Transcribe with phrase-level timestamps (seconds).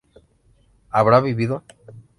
[0.89, 1.63] ¿habrá vivido?